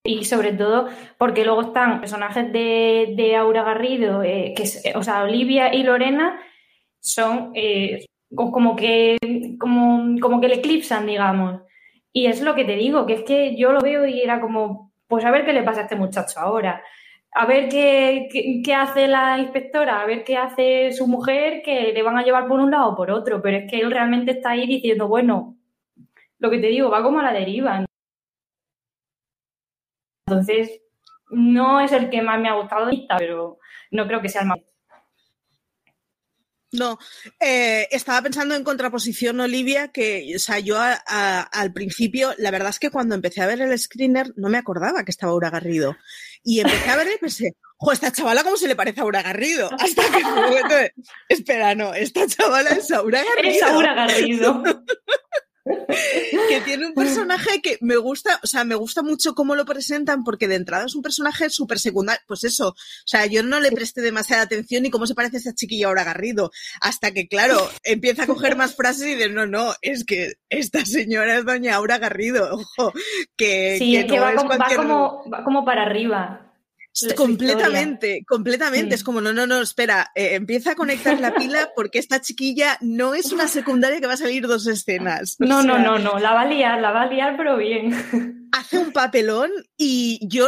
[0.06, 5.02] Y sobre todo porque luego están personajes de, de Aura Garrido, eh, que es- o
[5.04, 6.40] sea, Olivia y Lorena,
[7.00, 9.16] son eh, co- como que
[9.60, 11.60] como, como que le eclipsan, digamos.
[12.16, 14.92] Y es lo que te digo, que es que yo lo veo y era como,
[15.08, 16.82] pues a ver qué le pasa a este muchacho ahora.
[17.32, 18.28] A ver qué,
[18.64, 22.46] qué, hace la inspectora, a ver qué hace su mujer, que le van a llevar
[22.46, 23.42] por un lado o por otro.
[23.42, 25.56] Pero es que él realmente está ahí diciendo, bueno,
[26.38, 27.84] lo que te digo, va como a la deriva.
[30.26, 30.82] Entonces,
[31.30, 33.58] no es el que más me ha gustado, pero
[33.90, 34.73] no creo que sea el más.
[36.78, 36.98] No,
[37.40, 42.50] eh, estaba pensando en contraposición, Olivia, que, o sea, yo a- a- al principio, la
[42.50, 45.50] verdad es que cuando empecé a ver el screener no me acordaba que estaba Aura
[45.50, 45.96] Garrido.
[46.42, 49.22] Y empecé a ver y pensé, jo, esta chavala cómo se le parece a Aura
[49.22, 49.70] Garrido.
[49.78, 50.92] Hasta que de,
[51.28, 53.54] espera, no, esta chavala es Aura Garrido.
[53.54, 54.62] Es Aura Garrido.
[56.48, 60.24] que tiene un personaje que me gusta, o sea, me gusta mucho cómo lo presentan
[60.24, 62.76] porque de entrada es un personaje súper secundario, pues eso, o
[63.06, 66.04] sea, yo no le presté demasiada atención y cómo se parece a esta chiquilla ahora
[66.04, 70.34] Garrido, hasta que claro, empieza a coger más frases y de no, no, es que
[70.48, 72.92] esta señora es doña Aura Garrido, ojo,
[73.36, 76.43] que, Sí, que que va es como, va como, va como para arriba.
[77.16, 78.94] Completamente, completamente.
[78.94, 78.94] Mm.
[78.94, 82.78] Es como, no, no, no, espera, eh, empieza a conectar la pila porque esta chiquilla
[82.80, 85.36] no es una secundaria que va a salir dos escenas.
[85.40, 87.92] O No, no, no, no, la va a liar, la va a liar, pero bien.
[88.52, 90.46] Hace un papelón y yo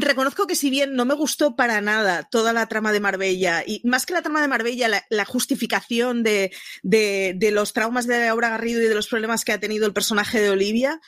[0.00, 3.82] reconozco que si bien no me gustó para nada toda la trama de Marbella, y
[3.84, 6.50] más que la trama de Marbella, la, la justificación de,
[6.82, 9.92] de, de los traumas de Laura Garrido y de los problemas que ha tenido el
[9.92, 11.00] personaje de Olivia,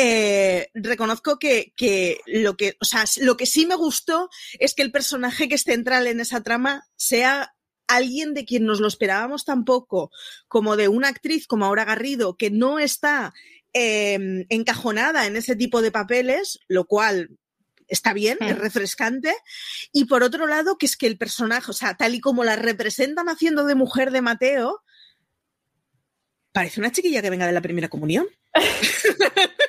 [0.00, 4.30] eh, reconozco que, que lo que, o sea, lo que sí me gustó
[4.60, 7.54] es que el personaje que es central en esa trama sea
[7.88, 10.10] alguien de quien nos lo esperábamos tampoco,
[10.46, 13.32] como de una actriz como Aura Garrido, que no está
[13.72, 17.30] eh, encajonada en ese tipo de papeles, lo cual
[17.88, 18.60] está bien, es Mm.
[18.60, 19.34] refrescante.
[19.92, 22.56] Y por otro lado, que es que el personaje, o sea, tal y como la
[22.56, 24.82] representan haciendo de mujer de Mateo,
[26.52, 28.26] parece una chiquilla que venga de la primera comunión.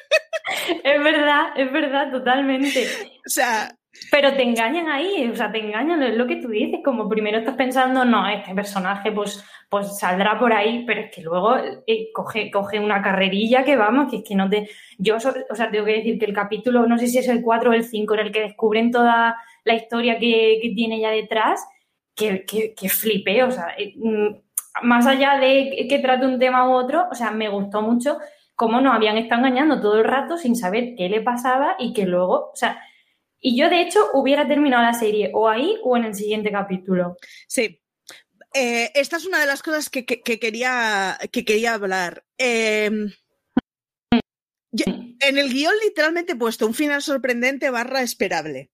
[0.84, 2.86] Es verdad, es verdad, totalmente.
[3.26, 3.70] O sea,
[4.12, 7.38] Pero te engañan ahí, o sea, te engañan, es lo que tú dices, como primero
[7.38, 12.10] estás pensando, no, este personaje pues, pues saldrá por ahí, pero es que luego eh,
[12.12, 14.68] coge, coge una carrerilla que vamos, que es que no te...
[14.98, 17.70] Yo, o sea, tengo que decir que el capítulo, no sé si es el 4
[17.70, 21.64] o el 5, en el que descubren toda la historia que, que tiene ya detrás,
[22.16, 24.36] que, que, que flipé, o sea, eh, mm,
[24.84, 28.18] más allá de que, que trate un tema u otro, o sea, me gustó mucho
[28.60, 32.04] cómo nos habían estado engañando todo el rato sin saber qué le pasaba y que
[32.06, 32.84] luego, o sea,
[33.40, 37.16] y yo, de hecho, hubiera terminado la serie o ahí o en el siguiente capítulo.
[37.48, 37.82] Sí.
[38.54, 42.26] Eh, esta es una de las cosas que, que- que quería, que quería hablar.
[42.38, 42.92] Eh,
[44.72, 44.86] yo-
[45.22, 48.72] en el guion literalmente he puesto un final sorprendente barra esperable.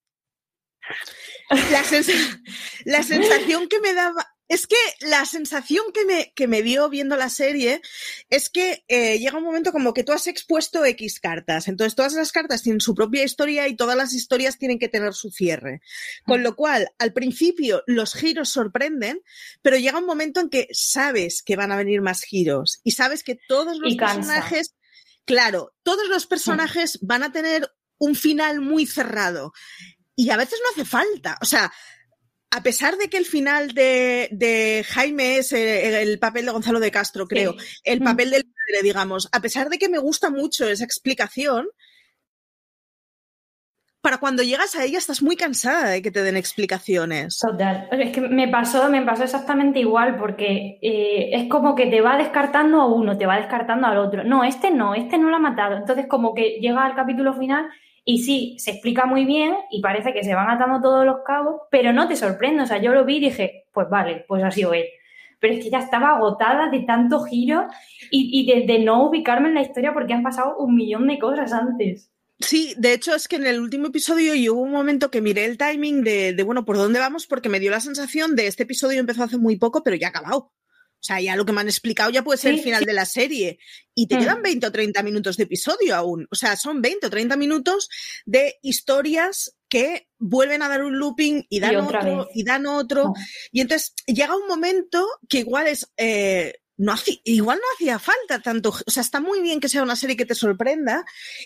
[2.86, 4.35] La sensación que me daba...
[4.48, 7.82] Es que la sensación que me, que me dio viendo la serie
[8.30, 11.68] es que eh, llega un momento como que tú has expuesto X cartas.
[11.68, 15.14] Entonces todas las cartas tienen su propia historia y todas las historias tienen que tener
[15.14, 15.82] su cierre.
[16.26, 19.22] Con lo cual, al principio los giros sorprenden,
[19.62, 23.24] pero llega un momento en que sabes que van a venir más giros y sabes
[23.24, 24.76] que todos los personajes,
[25.26, 29.54] claro, todos los personajes van a tener un final muy cerrado.
[30.16, 31.38] Y a veces no hace falta.
[31.42, 31.74] O sea,
[32.52, 36.80] a pesar de que el final de, de Jaime es eh, el, papel de Gonzalo
[36.80, 37.80] de Castro, creo, Sí.
[37.84, 38.04] el Mm.
[38.04, 41.68] papel del padre, digamos, a pesar de que me gusta mucho esa explicación,
[44.02, 47.40] para cuando llegas a ella estás muy cansada de que te den explicaciones.
[47.40, 47.88] Total.
[47.92, 52.16] Es que me pasó, me pasó exactamente igual, porque eh, es como que te va
[52.16, 54.24] descartando a uno, te va descartando al otro.
[54.24, 55.76] No, este no, este no lo ha matado.
[55.78, 57.66] Entonces, como que llega al capítulo final
[58.08, 61.62] y sí, se explica muy bien y parece que se van atando todos los cabos,
[61.72, 62.62] pero no te sorprende.
[62.62, 64.86] O sea, yo lo vi y dije, pues vale, pues ha sido él.
[65.40, 67.66] Pero es que ya estaba agotada de tanto giro
[68.12, 71.52] y, y de, no ubicarme en la historia porque han pasado un millón de cosas
[71.52, 72.12] antes.
[72.40, 75.46] Sí, de hecho es que en el último episodio yo hubo un momento que miré
[75.46, 77.26] el timing de, de, bueno, ¿por dónde vamos?
[77.26, 80.10] Porque me dio la sensación de este episodio empezó hace muy poco, pero ya ha
[80.12, 80.52] acabado.
[81.06, 82.86] O sea, ya lo que me han explicado ya puede ser Sí, el final sí.
[82.88, 83.60] de la serie.
[83.94, 84.20] Y te Mm.
[84.20, 86.28] quedan 20 o 30 minutos de episodio aún.
[86.32, 87.90] O sea, son 20 o 30 minutos
[88.26, 92.28] de historias que vuelven a dar un looping y dan Y otro vez.
[92.34, 93.04] y dan otro.
[93.10, 93.14] Oh.
[93.52, 95.92] Y entonces llega un momento que igual es.
[95.98, 99.82] eh, no hacía- igual no hacía falta tanto, o sea, está muy bien que sea
[99.82, 101.06] una serie que te sorprenda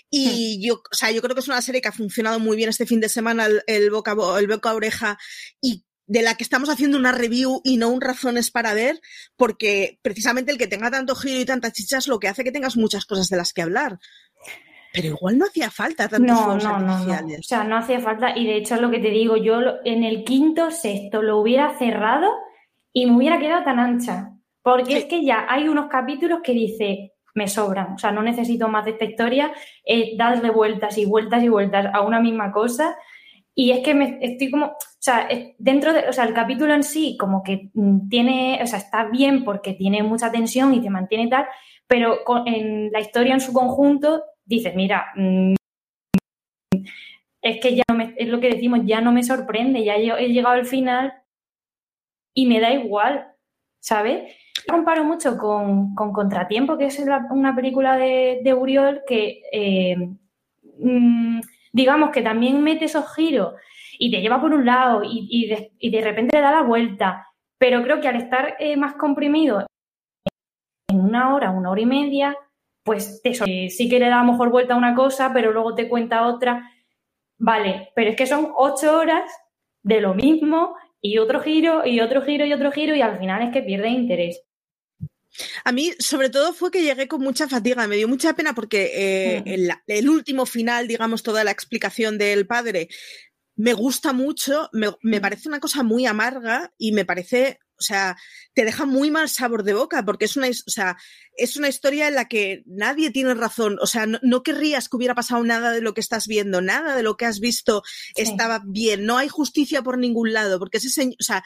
[0.09, 2.69] y yo, o sea, yo creo que es una serie que ha funcionado muy bien
[2.69, 5.19] este fin de semana el, el boca, el boca a oreja
[5.61, 8.99] y de la que estamos haciendo una review y no un razones para ver,
[9.37, 12.75] porque precisamente el que tenga tanto giro y tantas chichas lo que hace que tengas
[12.77, 13.99] muchas cosas de las que hablar.
[14.91, 17.35] Pero igual no hacía falta tantos No, no, no, no.
[17.37, 18.35] O sea, no hacía falta.
[18.35, 22.31] Y de hecho lo que te digo, yo en el quinto, sexto lo hubiera cerrado
[22.91, 24.31] y me hubiera quedado tan ancha.
[24.63, 24.97] Porque Sí.
[24.97, 27.93] es que ya hay unos capítulos que dice, me sobran.
[27.93, 29.53] O sea, no necesito más de esta historia.
[29.85, 32.97] Eh, darle vueltas y vueltas y vueltas a una misma cosa.
[33.55, 36.83] Y es que me estoy como, o sea, dentro de, o sea, el capítulo en
[36.83, 40.89] sí como que mm, tiene, o sea, está bien porque tiene mucha tensión y te
[40.89, 41.45] mantiene tal,
[41.87, 45.55] pero en la historia en su conjunto dices, mira, mm,
[47.41, 50.27] es que ya no me, es lo que decimos, ya no me sorprende, ya he,
[50.29, 51.13] llegado al final
[52.33, 53.33] y me da igual,
[53.79, 54.35] ¿sabes?
[54.67, 56.99] Comparo mucho con, con Contratiempo, que es
[57.31, 59.95] una película de, de Uriol que, eh,
[60.79, 61.39] mm,
[61.71, 63.53] digamos que también mete esos giros
[63.97, 65.27] y te lleva por un lado y,
[65.79, 67.27] y de, repente le da la vuelta,
[67.57, 69.65] pero creo que al estar eh, más comprimido
[70.89, 72.37] en una hora, una hora y media,
[72.83, 75.87] pues te, eh, sí que le da mejor vuelta a una cosa, pero luego te
[75.87, 76.71] cuenta otra.
[77.37, 79.31] Vale, pero es que son ocho horas
[79.83, 83.43] de lo mismo y otro giro y otro giro y otro giro y al final
[83.43, 84.48] es que pierde interés.
[85.63, 87.87] A mí, sobre todo, fue que llegué con mucha fatiga.
[87.87, 89.47] Me dio mucha pena porque eh, Mm.
[89.47, 92.89] el, el último final, digamos, toda la explicación del padre,
[93.55, 98.17] me gusta mucho, me, me parece una cosa muy amarga y me parece o sea,
[98.53, 100.97] te deja muy mal sabor de boca porque es una, o sea,
[101.37, 103.77] es una historia en la que nadie tiene razón.
[103.81, 106.93] O sea, no, no, querrías que hubiera pasado nada de lo que estás viendo, nada
[106.97, 108.23] de lo que has visto Sí.
[108.23, 109.05] estaba bien.
[109.05, 111.41] No hay justicia por ningún lado porque ese señor, o sea,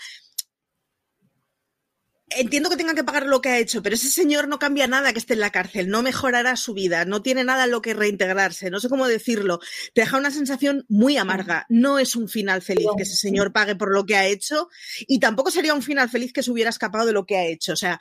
[2.38, 5.14] entiendo que tenga que pagar lo que ha hecho, pero ese señor no cambia nada
[5.14, 7.94] que esté en la cárcel, no mejorará su vida, no tiene nada en lo que
[7.94, 9.60] reintegrarse, no sé cómo decirlo.
[9.94, 11.66] Te deja una sensación muy amarga.
[11.70, 14.70] No es un final feliz que ese señor pague por lo que ha hecho
[15.08, 17.74] y tampoco sería un final feliz que se hubiera escapado de lo que ha hecho.
[17.74, 18.00] O sea,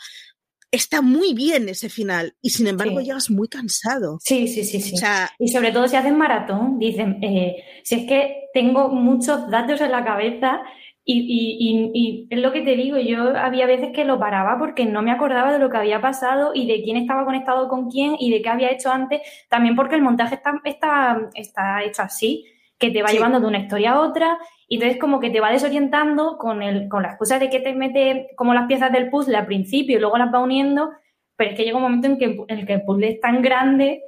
[0.70, 3.04] está muy bien ese final y sin embargo Sí.
[3.06, 4.18] llegas muy cansado.
[4.22, 4.94] Sí, sí, sí, sí.
[4.94, 9.50] O sea, Y sobre todo si hacen maratón, dicen, eh, si es que tengo muchos
[9.50, 10.62] datos en la cabeza
[11.04, 14.58] y, y- y- y es lo que te digo, yo había veces que lo paraba
[14.58, 17.90] porque no me acordaba de lo que había pasado y de quién estaba conectado con
[17.90, 22.02] quién y de qué había hecho antes, también porque el montaje está, está, está hecho
[22.02, 22.44] así,
[22.78, 23.16] que te va Sí.
[23.16, 24.38] llevando de una historia a otra
[24.68, 27.74] y entonces como que te va desorientando con, el, con la excusa de que te
[27.74, 30.90] mete como las piezas del puzzle al principio y luego las va uniendo,
[31.36, 33.42] pero es que llega un momento en que, en el que el puzzle es tan
[33.42, 34.02] grande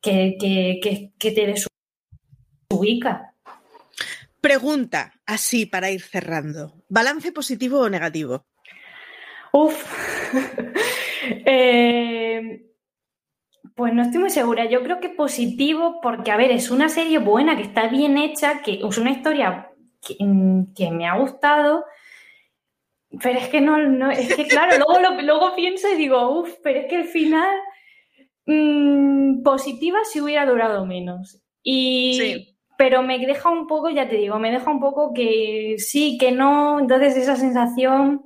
[0.00, 1.46] que, que, que, que te
[2.70, 3.34] desubica.
[4.40, 6.74] Pregunta así para ir cerrando.
[6.88, 8.46] ¿Balance positivo o negativo?
[9.52, 9.74] Uf.
[11.44, 12.62] Eh,
[13.74, 14.64] pues no estoy muy segura.
[14.64, 18.62] Yo creo que positivo porque, a ver, es una serie buena, que está bien hecha,
[18.62, 19.68] que es una historia
[20.00, 20.16] que,
[20.74, 21.84] que me ha gustado.
[23.22, 26.54] Pero es que no, no es que claro, luego, lo- luego pienso y digo, uff,
[26.62, 27.54] pero es que el final
[28.46, 31.42] mm, positiva si hubiera durado menos.
[31.62, 32.57] Y, Sí.
[32.78, 36.30] Pero me deja un poco, ya te digo, me deja un poco que sí, que
[36.32, 36.78] no.
[36.80, 38.22] Entonces esa sensación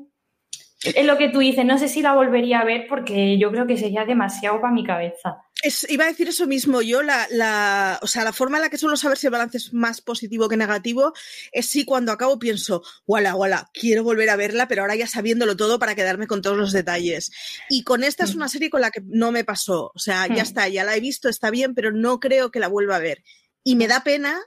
[0.85, 3.67] es lo que tú dices, no sé si la volvería a ver porque yo creo
[3.67, 5.39] que sería demasiado para mi cabeza.
[5.63, 6.83] Es- iba a decir eso mismo.
[6.83, 9.59] Yo, la, la, o sea, la forma en la que suelo saber si el balance
[9.59, 11.13] es más positivo que negativo
[11.53, 15.57] es si cuando acabo pienso, wala, wala, quiero volver a verla, pero ahora ya sabiéndolo
[15.57, 17.31] todo para quedarme con todos los detalles.
[17.71, 18.39] Y con esta es Mm.
[18.39, 19.93] una serie con la que no me pasó.
[19.95, 20.47] O sea, ya Mm.
[20.47, 23.23] está, ya la he visto, está bien, pero no creo que la vuelva a ver.
[23.65, 24.41] Y me da pena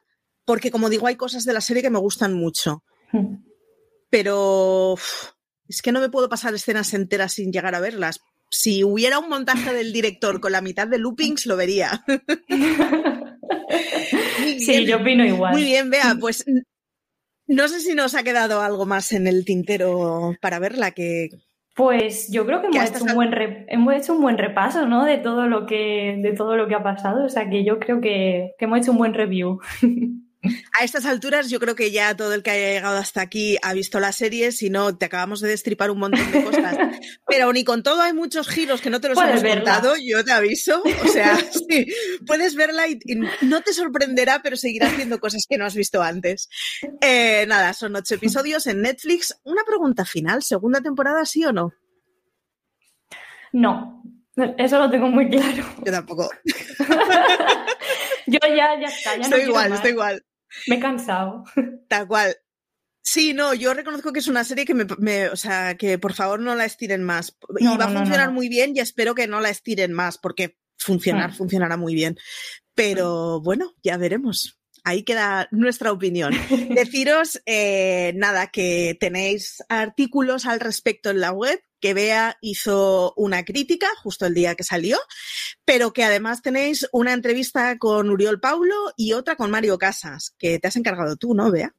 [0.46, 2.84] porque, como digo, hay cosas de la serie que me gustan mucho.
[4.10, 5.32] Pero uf,
[5.68, 8.20] es que no me puedo pasar escenas enteras sin llegar a verlas.
[8.50, 12.04] Si hubiera un montaje del director con la mitad de loopings, lo vería.
[14.60, 14.86] Sí, bien.
[14.86, 15.54] yo opino igual.
[15.54, 16.46] Muy bien, Bea, pues
[17.48, 21.30] no sé si nos ha quedado algo más en el tintero para verla que
[21.76, 25.04] Pues yo creo que hemos hecho, un buen re- hemos hecho un buen repaso, ¿no?
[25.04, 27.26] De todo lo que, de todo lo que ha pasado.
[27.26, 29.60] O sea que yo creo que, que hemos hecho un buen review.
[30.80, 33.74] a estas alturas yo creo que ya todo el que haya llegado hasta aquí ha
[33.74, 36.78] visto la serie, si no te acabamos de destripar un montón de cosas.
[37.28, 39.74] Pero ni con todo hay muchos giros que no te los hemos verla.
[39.74, 40.82] contado, yo te aviso.
[41.04, 41.38] O sea,
[41.70, 41.88] sí,
[42.26, 46.02] puedes verla y, y no te sorprenderá, pero seguirás viendo cosas que no has visto
[46.02, 46.50] antes.
[47.02, 49.38] Eh, nada, son ocho episodios en Netflix.
[49.44, 51.74] Una pregunta final, ¿segunda temporada sí o no?
[53.54, 54.04] No,
[54.58, 55.64] eso lo tengo muy claro.
[55.86, 56.30] Yo tampoco.
[58.28, 60.26] Yo ya, ya está, ya no estoy igual, estoy igual.
[60.68, 61.44] Me he cansado.
[61.90, 62.36] Tal cual.
[63.02, 66.14] Sí, no, yo reconozco que es una serie que me, me- o sea, que por
[66.14, 67.38] favor no la estiren más.
[67.60, 68.34] y va no, a funcionar no.
[68.34, 71.36] muy bien y espero que no la estiren más porque funcionar, Mm.
[71.36, 72.18] funcionará muy bien.
[72.74, 74.60] Pero bueno, ya veremos.
[74.84, 76.34] Ahí queda nuestra opinión.
[76.70, 83.46] Deciros, eh, nada, que tenéis artículos al respecto en la web, que Bea hizo una
[83.46, 84.98] crítica justo el día que salió,
[85.66, 90.58] pero que además tenéis una entrevista con Uriol Paulo y otra con Mario Casas, que
[90.58, 91.76] te has encargado tú, ¿no, Bea?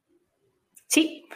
[0.86, 1.26] Sí.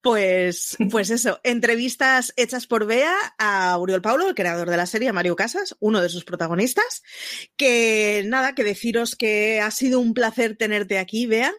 [0.00, 5.08] Pues, pues eso, entrevistas hechas por Bea a Uriol Paulo, el creador de la serie,
[5.08, 7.02] a Mario Casas, uno de sus protagonistas.
[7.56, 11.52] Que nada, que deciros que ha sido un placer tenerte aquí, Bea.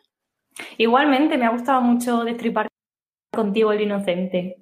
[0.77, 2.70] Igualmente, me ha gustado mucho destripar
[3.31, 4.57] contigo el inocente.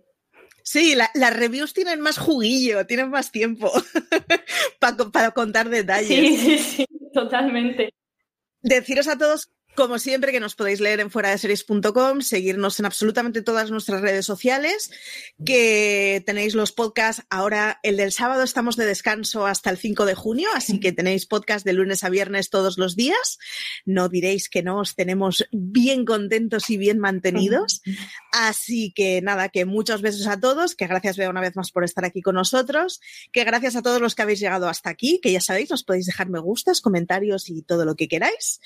[0.64, 3.72] Sí, la- las reviews tienen más juguillo, tienen más tiempo
[4.80, 6.08] pa- para contar detalles.
[6.08, 7.90] Sí, sí, sí, totalmente.
[8.62, 9.50] Deciros a todos,
[9.80, 14.02] como siempre, que nos podéis leer en fuera de series.com, seguirnos en absolutamente todas nuestras
[14.02, 14.92] redes sociales,
[15.46, 17.24] que tenéis los podcasts.
[17.30, 21.26] Ahora, el del sábado estamos de descanso hasta el 5 de junio, así que tenéis
[21.26, 23.40] podcast de lunes a viernes todos los días.
[23.86, 27.82] No diréis que no, os tenemos bien contentos y bien mantenidos.
[28.34, 31.86] Así que nada, que muchos besos a todos, que gracias Bea una vez más por
[31.86, 33.00] estar aquí con nosotros,
[33.32, 36.06] que gracias a todos los que habéis llegado hasta aquí, que ya sabéis, nos podéis
[36.06, 38.60] dejar me gustas, comentarios y todo lo que queráis.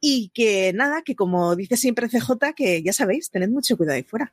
[0.00, 4.02] Y que nada, que como dice siempre CJ, que ya sabéis, tened mucho cuidado ahí
[4.02, 4.32] fuera.